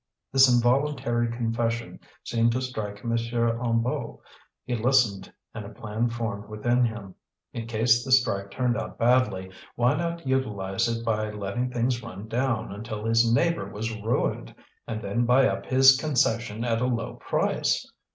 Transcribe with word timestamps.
This 0.33 0.51
involuntary 0.51 1.27
confession 1.29 1.99
seemed 2.23 2.53
to 2.53 2.61
strike 2.63 3.05
M. 3.05 3.11
Hennebeau. 3.11 4.19
He 4.65 4.75
listened 4.75 5.31
and 5.53 5.63
a 5.63 5.69
plan 5.69 6.09
formed 6.09 6.49
within 6.49 6.83
him: 6.83 7.13
in 7.53 7.67
case 7.67 8.03
the 8.03 8.11
strike 8.11 8.49
turned 8.49 8.75
out 8.75 8.97
badly, 8.97 9.51
why 9.75 9.95
not 9.95 10.25
utilize 10.25 10.87
it 10.87 11.05
by 11.05 11.29
letting 11.29 11.69
things 11.69 12.01
run 12.01 12.27
down 12.27 12.73
until 12.73 13.05
his 13.05 13.31
neighbour 13.31 13.69
was 13.69 13.95
ruined, 13.95 14.55
and 14.87 15.03
then 15.03 15.27
buy 15.27 15.45
up 15.47 15.67
his 15.67 15.95
concession 15.95 16.65
at 16.65 16.81
a 16.81 16.87
low 16.87 17.17
price? 17.17 17.85